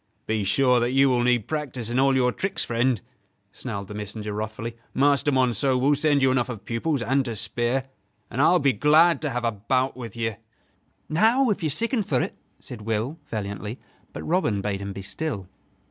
"Be 0.25 0.43
sure 0.43 0.79
that 0.79 0.93
you 0.93 1.09
will 1.09 1.21
need 1.21 1.47
practice 1.47 1.91
in 1.91 1.99
all 1.99 2.15
your 2.15 2.31
tricks, 2.31 2.65
friend," 2.65 2.99
snarled 3.51 3.87
the 3.87 3.93
messenger, 3.93 4.33
wrathfully; 4.33 4.75
"Master 4.95 5.31
Monceux 5.31 5.79
will 5.79 5.93
send 5.93 6.23
you 6.23 6.31
enough 6.31 6.49
of 6.49 6.65
pupils 6.65 7.03
and 7.03 7.23
to 7.25 7.35
spare! 7.35 7.85
And 8.31 8.41
I 8.41 8.49
will 8.49 8.57
be 8.57 8.73
glad 8.73 9.21
to 9.21 9.29
have 9.29 9.45
a 9.45 9.51
bout 9.51 9.95
with 9.95 10.15
you." 10.15 10.37
"Now, 11.07 11.51
if 11.51 11.61
you 11.61 11.69
sicken 11.69 12.01
for't," 12.01 12.33
said 12.59 12.81
Will, 12.81 13.19
valiantly; 13.27 13.77
but 14.11 14.23
Robin 14.23 14.59
bade 14.59 14.81
him 14.81 14.91
be 14.91 15.03
still. 15.03 15.47